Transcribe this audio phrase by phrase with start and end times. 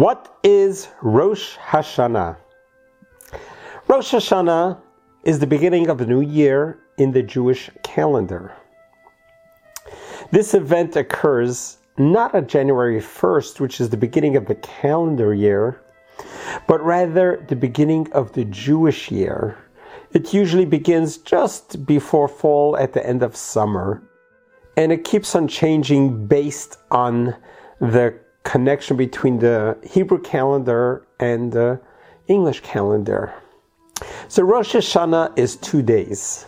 [0.00, 2.38] What is Rosh Hashanah?
[3.86, 4.80] Rosh Hashanah
[5.24, 8.50] is the beginning of the new year in the Jewish calendar.
[10.30, 15.82] This event occurs not on January 1st, which is the beginning of the calendar year,
[16.66, 19.58] but rather the beginning of the Jewish year.
[20.14, 24.02] It usually begins just before fall at the end of summer,
[24.78, 27.36] and it keeps on changing based on
[27.80, 31.80] the connection between the Hebrew calendar and the
[32.26, 33.34] English calendar.
[34.28, 36.46] So Rosh Hashanah is two days.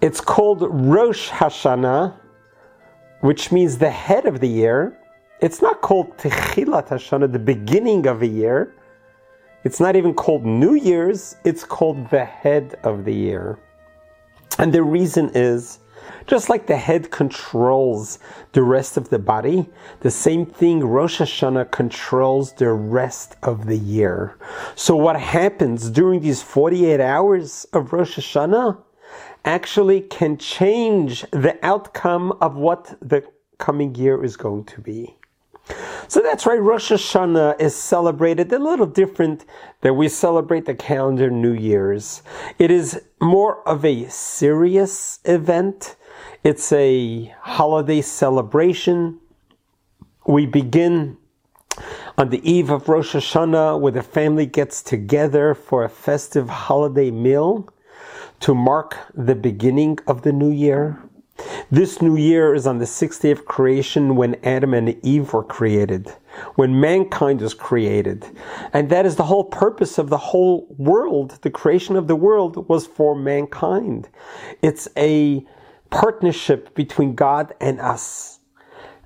[0.00, 2.14] It's called Rosh Hashanah,
[3.20, 4.96] which means the head of the year.
[5.40, 8.74] It's not called Techilat Hashanah, the beginning of a year.
[9.64, 13.58] It's not even called New Year's, it's called the head of the year.
[14.58, 15.80] And the reason is
[16.26, 18.18] just like the head controls
[18.52, 19.68] the rest of the body,
[20.00, 24.36] the same thing Rosh Hashanah controls the rest of the year.
[24.74, 28.78] So what happens during these 48 hours of Rosh Hashanah
[29.44, 33.24] actually can change the outcome of what the
[33.58, 35.16] coming year is going to be.
[36.10, 39.44] So that's right, Rosh Hashanah is celebrated a little different
[39.82, 42.22] than we celebrate the calendar New Year's.
[42.58, 45.96] It is more of a serious event.
[46.42, 49.20] It's a holiday celebration.
[50.26, 51.18] We begin
[52.16, 57.10] on the eve of Rosh Hashanah where the family gets together for a festive holiday
[57.10, 57.68] meal
[58.40, 61.02] to mark the beginning of the new year.
[61.70, 65.44] This new year is on the sixth day of creation when Adam and Eve were
[65.44, 66.08] created,
[66.54, 68.24] when mankind was created.
[68.72, 71.38] And that is the whole purpose of the whole world.
[71.42, 74.08] The creation of the world was for mankind.
[74.62, 75.46] It's a
[75.90, 78.40] partnership between God and us.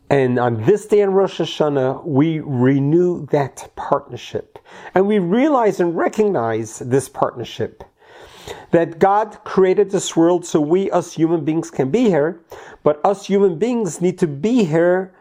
[0.08, 4.58] And on this day in Rosh Hashanah, we renew that partnership.
[4.94, 7.83] And we realize and recognize this partnership
[8.73, 12.41] that God created this world so we, us human beings, can be here,
[12.83, 15.14] but us human beings need to be here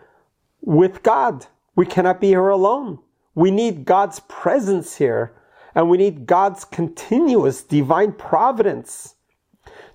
[0.62, 1.46] with God.
[1.76, 3.00] We cannot be here alone.
[3.36, 5.34] We need God's presence here,
[5.76, 9.16] and we need God's continuous divine providence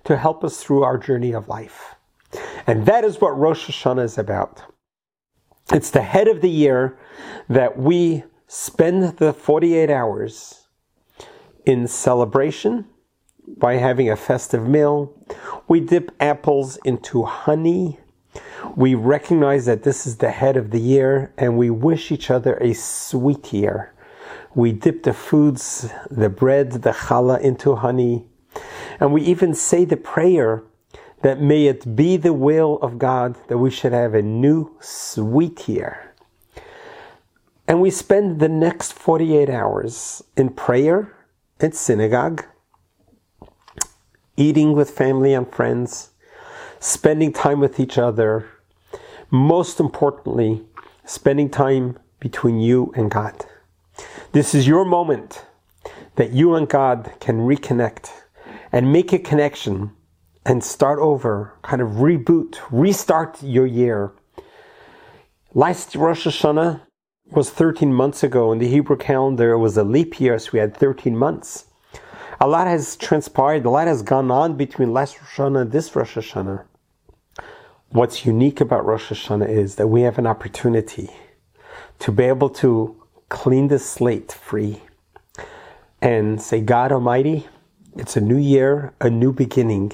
[0.03, 1.95] to help us through our journey of life.
[2.67, 4.63] And that is what Rosh Hashanah is about.
[5.73, 6.97] It's the head of the year
[7.49, 10.67] that we spend the 48 hours
[11.65, 12.85] in celebration
[13.55, 15.13] by having a festive meal.
[15.67, 17.99] We dip apples into honey.
[18.75, 22.55] We recognize that this is the head of the year and we wish each other
[22.57, 23.93] a sweet year.
[24.53, 28.25] We dip the foods, the bread, the challah into honey.
[28.99, 30.63] And we even say the prayer
[31.21, 35.67] that may it be the will of God that we should have a new sweet
[35.67, 36.13] year.
[37.67, 41.13] And we spend the next 48 hours in prayer
[41.59, 42.45] and synagogue
[44.37, 46.11] eating with family and friends,
[46.79, 48.47] spending time with each other,
[49.31, 50.63] most importantly,
[51.05, 53.45] spending time between you and God.
[54.31, 55.45] This is your moment
[56.15, 58.11] that you and God can reconnect
[58.71, 59.91] and make a connection
[60.45, 64.13] and start over, kind of reboot, restart your year.
[65.53, 66.81] Last Rosh Hashanah
[67.31, 68.51] was 13 months ago.
[68.51, 71.65] In the Hebrew calendar, it was a leap year, so we had 13 months
[72.39, 75.95] a lot has transpired, a lot has gone on between last Rosh Hashanah and this
[75.95, 76.65] Rosh Hashanah.
[77.89, 81.09] What's unique about Rosh Hashanah is that we have an opportunity
[81.99, 82.95] to be able to
[83.29, 84.81] clean the slate free
[86.01, 87.47] and say, God Almighty,
[87.95, 89.93] it's a new year, a new beginning.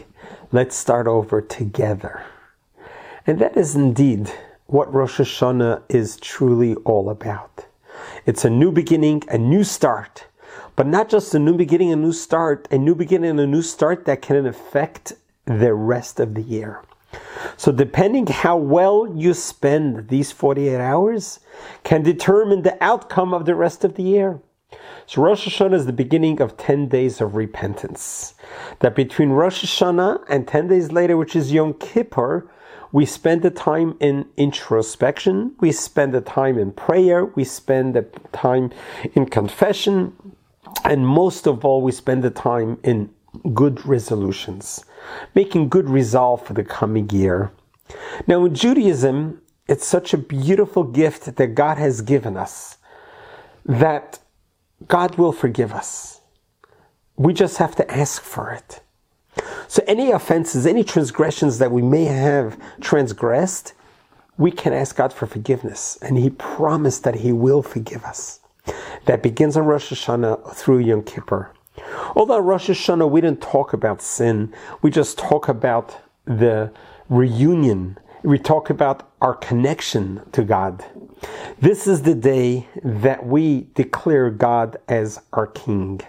[0.52, 2.24] Let's start over together.
[3.25, 4.31] And that is indeed
[4.66, 7.66] what Rosh Hashanah is truly all about.
[8.25, 10.25] It's a new beginning, a new start
[10.75, 14.06] but not just a new beginning, a new start, a new beginning a new start
[14.06, 15.14] that can affect
[15.46, 16.81] the rest of the year.
[17.58, 21.40] So depending how well you spend these 48 hours
[21.84, 24.39] can determine the outcome of the rest of the year.
[25.06, 28.33] So Rosh Hashanah is the beginning of 10 days of repentance.
[28.80, 32.50] That between Rosh Hashanah and 10 days later, which is Yom Kippur,
[32.92, 38.04] we spend the time in introspection, we spend the time in prayer, we spend the
[38.31, 38.72] time
[39.16, 40.16] in confession,
[40.84, 43.10] and most of all, we spend the time in
[43.54, 44.86] good resolutions,
[45.34, 47.52] making good resolve for the coming year.
[48.28, 52.78] Now, in Judaism, it's such a beautiful gift that God has given us
[53.66, 54.20] that
[54.88, 56.22] God will forgive us.
[57.16, 58.81] We just have to ask for it.
[59.68, 63.74] So, any offenses, any transgressions that we may have transgressed,
[64.38, 68.40] we can ask God for forgiveness, and He promised that He will forgive us.
[69.06, 71.51] That begins on Rosh Hashanah through Yom Kippur.
[72.15, 76.71] Although Rosh Hashanah, we didn't talk about sin, we just talk about the
[77.10, 77.98] reunion.
[78.24, 80.86] We talk about our connection to God.
[81.60, 86.00] This is the day that we declare God as our King.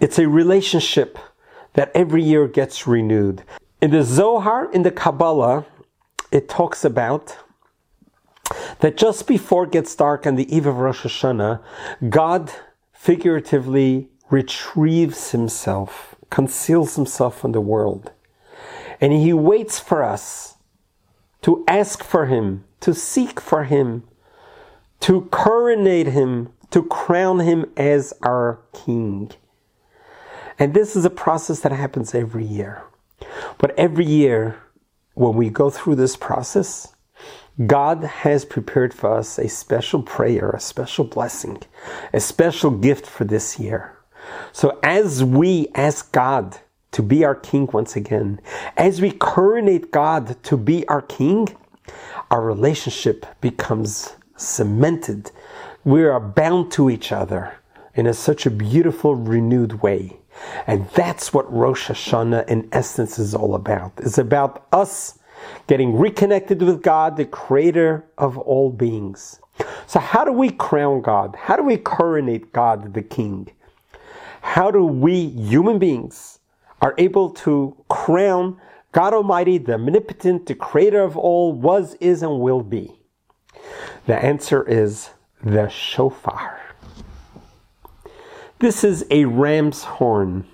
[0.00, 1.18] It's a relationship
[1.74, 3.44] that every year gets renewed.
[3.80, 5.66] In the Zohar, in the Kabbalah,
[6.32, 7.36] it talks about
[8.80, 11.62] that just before it gets dark on the eve of Rosh Hashanah,
[12.08, 12.52] God
[12.92, 18.12] figuratively retrieves himself, conceals himself from the world.
[19.00, 20.56] And he waits for us
[21.42, 24.02] to ask for him, to seek for him,
[25.00, 29.30] to coronate him, to crown him as our king.
[30.58, 32.82] And this is a process that happens every year.
[33.58, 34.58] But every year,
[35.14, 36.95] when we go through this process,
[37.64, 41.62] God has prepared for us a special prayer, a special blessing,
[42.12, 43.96] a special gift for this year.
[44.52, 46.58] So as we ask God
[46.92, 48.40] to be our king once again,
[48.76, 51.48] as we coronate God to be our king,
[52.30, 55.30] our relationship becomes cemented.
[55.84, 57.54] We are bound to each other
[57.94, 60.18] in a, such a beautiful, renewed way.
[60.66, 63.92] And that's what Rosh Hashanah in essence is all about.
[63.98, 65.18] It's about us
[65.66, 69.40] getting reconnected with God, the creator of all beings.
[69.86, 71.36] So how do we crown God?
[71.36, 73.48] How do we coronate God the King?
[74.42, 76.38] How do we human beings
[76.82, 78.60] are able to crown
[78.92, 82.92] God Almighty, the omnipotent, the creator of all, was, is, and will be?
[84.06, 85.10] The answer is
[85.42, 86.60] the shofar.
[88.58, 90.46] This is a ram's horn.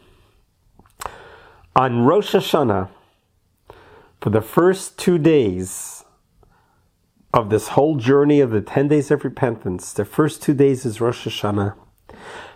[1.77, 2.89] On Rosh Hashanah,
[4.23, 6.05] for the first two days
[7.35, 11.01] of this whole journey of the 10 days of repentance, the first two days is
[11.01, 11.75] Rosh Hashanah.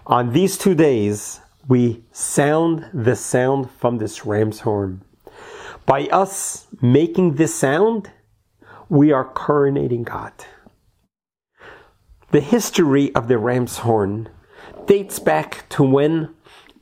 [0.06, 5.02] On these two days, we sound the sound from this ram's horn.
[5.86, 8.12] By us making this sound,
[8.88, 10.34] we are coronating God.
[12.30, 14.28] The history of the ram's horn
[14.86, 16.32] dates back to when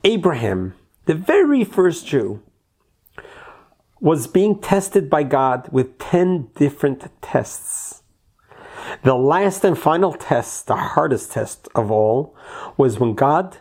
[0.03, 2.43] Abraham, the very first Jew,
[4.05, 8.03] was being tested by God with 10 different tests.
[9.01, 12.35] The last and final test, the hardest test of all,
[12.77, 13.57] was when God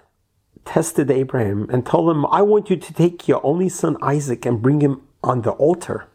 [0.66, 4.60] tested Abraham and told him, I want you to take your only son Isaac and
[4.60, 6.08] bring him on the altar.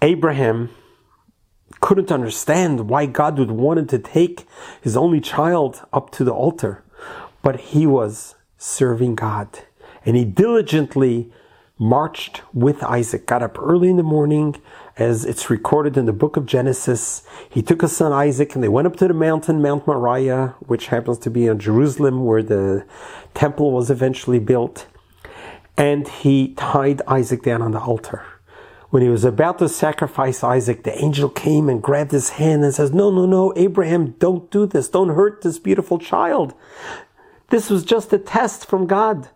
[0.00, 0.70] Abraham
[1.80, 4.46] couldn't understand why God would want him to take
[4.80, 6.84] his only child up to the altar.
[7.42, 9.48] But he was serving God.
[10.06, 11.32] And he diligently
[11.78, 14.56] marched with Isaac, got up early in the morning,
[14.96, 17.22] as it's recorded in the book of Genesis.
[17.50, 20.88] He took his son Isaac and they went up to the mountain, Mount Moriah, which
[20.88, 22.86] happens to be in Jerusalem where the
[23.34, 24.86] temple was eventually built.
[25.76, 28.22] And he tied Isaac down on the altar.
[28.90, 32.72] When he was about to sacrifice Isaac, the angel came and grabbed his hand and
[32.72, 34.88] says, No, no, no, Abraham, don't do this.
[34.88, 36.54] Don't hurt this beautiful child.
[37.50, 39.30] This was just a test from God.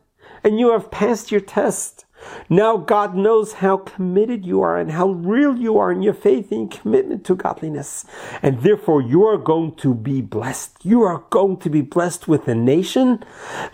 [0.44, 2.05] And you have passed your test.
[2.48, 6.50] Now God knows how committed you are and how real you are in your faith
[6.50, 8.04] and commitment to godliness.
[8.42, 10.84] And therefore you are going to be blessed.
[10.84, 13.24] You are going to be blessed with a nation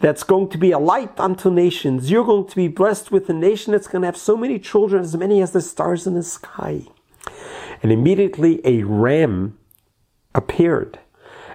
[0.01, 2.11] that's going to be a light unto nations.
[2.11, 5.03] You're going to be blessed with a nation that's going to have so many children,
[5.03, 6.83] as many as the stars in the sky.
[7.83, 9.59] And immediately a ram
[10.35, 10.99] appeared.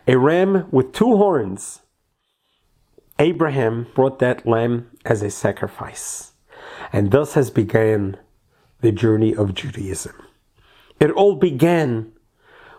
[0.07, 1.81] A ram with two horns.
[3.19, 6.31] Abraham brought that lamb as a sacrifice.
[6.91, 8.17] And thus has begun
[8.81, 10.15] the journey of Judaism.
[10.99, 12.13] It all began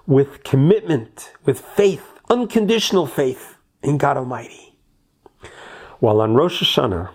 [0.07, 4.79] with commitment, with faith, unconditional faith in God Almighty.
[6.01, 7.11] While on Rosh Hashanah,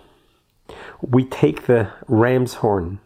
[1.00, 3.00] we take the ram's horn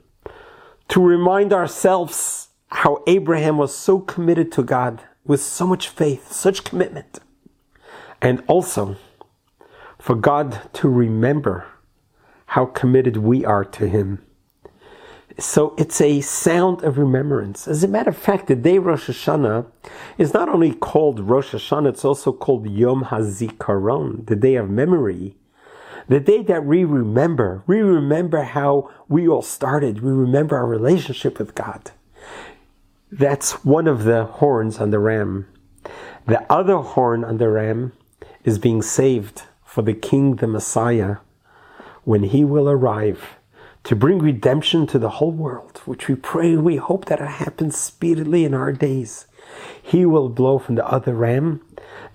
[0.88, 6.64] to remind ourselves how Abraham was so committed to God with so much faith, such
[6.64, 7.18] commitment,
[8.23, 8.97] and also
[9.99, 11.66] for God to remember
[12.50, 14.21] how committed we are to Him.
[15.38, 17.69] So it's a sound of remembrance.
[17.69, 19.66] As a matter of fact, the day Rosh Hashanah
[20.19, 25.37] is not only called Rosh Hashanah, it's also called Yom HaZikaron, the day of memory.
[26.09, 30.02] The day that we remember, we remember how we all started.
[30.02, 31.92] We remember our relationship with God.
[33.12, 35.47] That's one of the horns on the ram.
[36.26, 37.92] The other horn on the ram
[38.42, 41.19] is being saved for the King, the Messiah,
[42.10, 43.36] when he will arrive
[43.84, 47.78] to bring redemption to the whole world, which we pray, we hope that it happens
[47.78, 49.28] speedily in our days.
[49.80, 51.64] He will blow from the other ram,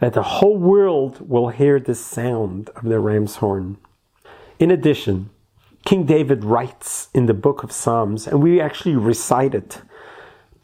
[0.01, 3.77] that the whole world will hear the sound of the ram's horn.
[4.59, 5.29] In addition,
[5.85, 9.81] King David writes in the book of Psalms, and we actually recite it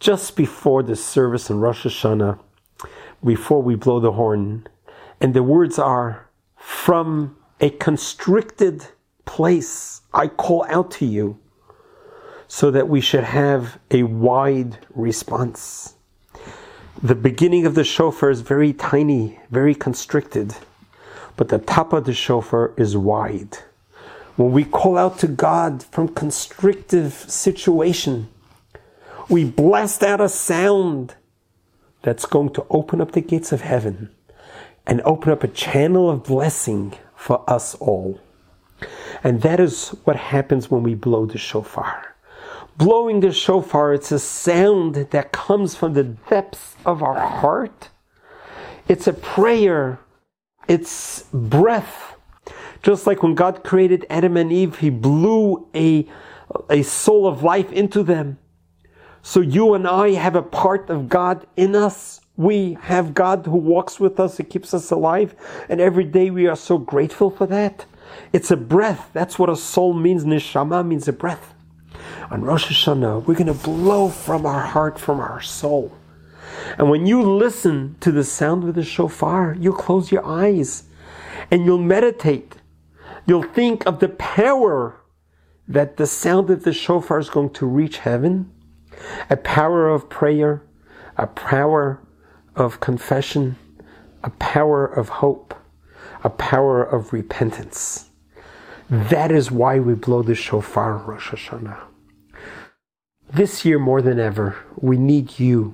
[0.01, 2.38] just before the service in Rosh Hashanah,
[3.23, 4.67] before we blow the horn.
[5.21, 8.88] And the words are, From a constricted
[9.25, 11.40] place I call out to you,
[12.48, 15.96] so that we should have a wide response.
[17.01, 20.56] The beginning of the shofar is very tiny, very constricted,
[21.38, 23.58] but the top of the shofar is wide.
[24.36, 28.28] When we call out to God from constrictive situation,
[29.30, 31.16] we blast out a sound
[32.01, 34.10] that's going to open up the gates of heaven
[34.86, 38.20] and open up a channel of blessing for us all.
[39.24, 42.16] And that is what happens when we blow the shofar.
[42.78, 47.90] Blowing the shofar, it's a sound that comes from the depths of our heart.
[48.88, 50.00] It's a prayer.
[50.68, 52.16] It's breath.
[52.82, 56.08] Just like when God created Adam and Eve, He blew a,
[56.70, 58.40] a soul of life into them.
[59.22, 62.22] So you and I have a part of God in us.
[62.38, 65.36] We have God who walks with us, who keeps us alive,
[65.70, 67.86] and every day we are so grateful for that.
[68.34, 69.10] It's a breath.
[69.13, 70.25] That's what a soul means.
[70.25, 71.53] Neshama means a breath.
[72.30, 75.91] On Rosh Hashanah, we're going to blow from our heart, from our soul.
[76.77, 80.84] And when you listen to the sound of the shofar, you'll close your eyes
[81.50, 82.56] and you'll meditate.
[83.25, 85.01] You'll think of the power
[85.68, 88.51] that the sound of the shofar is going to reach heaven
[89.30, 90.62] a power of prayer,
[91.18, 92.01] a power
[92.56, 93.56] of confession,
[94.24, 95.56] a power of hope,
[96.24, 98.10] a power of repentance.
[98.90, 101.80] That is why we blow the shofar on Rosh Hashanah.
[103.32, 105.74] This year more than ever, we need you,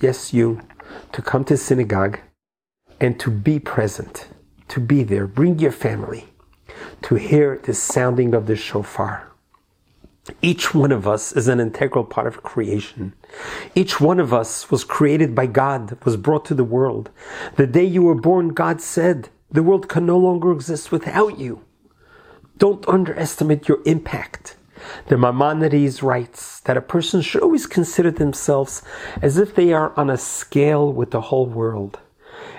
[0.00, 0.62] yes, you,
[1.12, 2.20] to come to synagogue
[3.00, 4.28] and to be present,
[4.68, 5.26] to be there.
[5.26, 6.28] Bring your family
[7.02, 9.30] to hear the sounding of the shofar.
[10.42, 13.14] Each one of us is an integral part of creation.
[13.74, 17.10] Each one of us was created by God, was brought to the world.
[17.56, 21.64] The day you were born, God said, the world can no longer exist without you.
[22.58, 24.56] Don't underestimate your impact.
[25.08, 28.82] The Maimonides writes that a person should always consider themselves
[29.22, 31.98] as if they are on a scale with the whole world.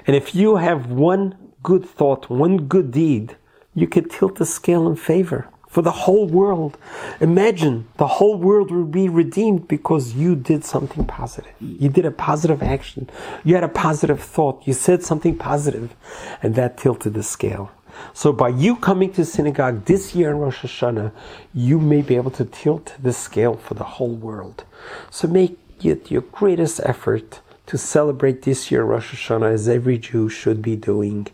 [0.05, 3.37] And if you have one good thought, one good deed,
[3.73, 6.75] you could tilt the scale in favor for the whole world.
[7.21, 11.53] Imagine the whole world will be redeemed because you did something positive.
[11.59, 13.07] You did a positive action.
[13.43, 14.65] You had a positive thought.
[14.65, 15.93] You said something positive,
[16.41, 17.69] and that tilted the scale.
[18.11, 21.11] So by you coming to synagogue this year in Rosh Hashanah,
[21.53, 24.63] you may be able to tilt the scale for the whole world.
[25.11, 30.27] So make it your greatest effort to celebrate this year Rosh Hashanah as every Jew
[30.27, 31.27] should be doing.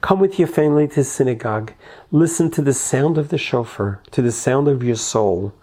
[0.00, 1.72] Come with your family to synagogue,
[2.10, 5.54] listen to the sound of the shofar, to the sound of your soul,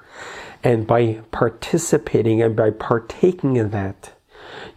[0.64, 4.14] and by participating and by partaking in that,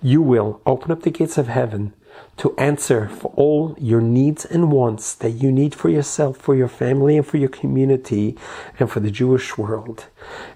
[0.02, 1.92] you will open up the gates of heaven
[2.36, 6.68] to answer for all your needs and wants that you need for yourself, for your
[6.68, 8.36] family, and for your community,
[8.78, 10.06] and for the Jewish world,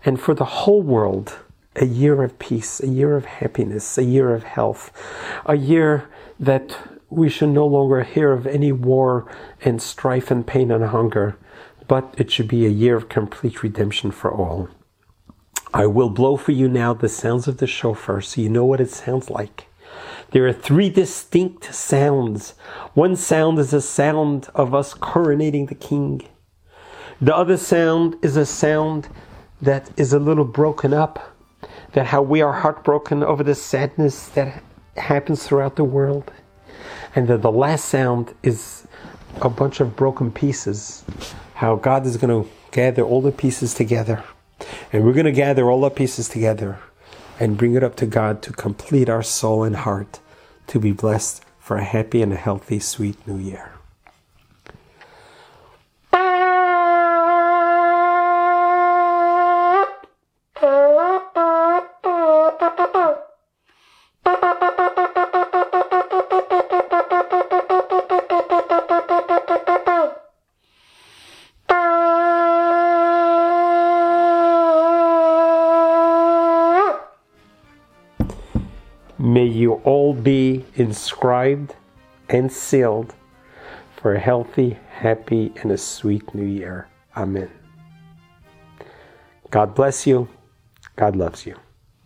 [0.04, 1.38] and for the whole world
[1.76, 4.90] a year of peace, a year of happiness, a year of health,
[5.46, 6.08] a year
[6.40, 6.76] that
[7.10, 9.30] we should no longer hear of any war
[9.62, 11.36] and strife and pain and hunger,
[11.86, 14.68] but it should be a year of complete redemption for all.
[15.72, 18.80] I will blow for you now the sounds of the shofar so you know what
[18.80, 19.66] it sounds like.
[20.30, 22.52] There are three distinct sounds.
[22.94, 26.22] One sound is a sound of us coronating the king.
[27.20, 29.08] The other sound is a sound
[29.60, 31.34] that is a little broken up
[31.92, 34.62] that how we are heartbroken over the sadness that
[34.96, 36.30] happens throughout the world.
[37.14, 38.86] And that the last sound is
[39.40, 41.04] a bunch of broken pieces.
[41.54, 44.24] How God is going to gather all the pieces together.
[44.92, 46.78] And we're going to gather all the pieces together
[47.40, 50.20] and bring it up to God to complete our soul and heart
[50.68, 53.77] to be blessed for a happy and a healthy, sweet new year.
[79.84, 81.74] All be inscribed
[82.28, 83.14] and sealed
[83.96, 86.88] for a healthy, happy, and a sweet new year.
[87.16, 87.50] Amen.
[89.50, 90.28] God bless you.
[90.96, 91.56] God loves you.